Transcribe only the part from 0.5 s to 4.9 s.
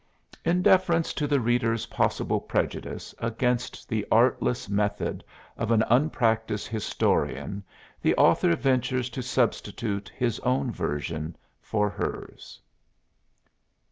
deference to the reader's possible prejudice against the artless